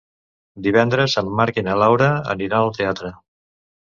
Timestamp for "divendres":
0.67-1.15